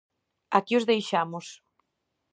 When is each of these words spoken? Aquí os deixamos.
Aquí 0.57 0.73
os 0.79 0.87
deixamos. 0.91 1.45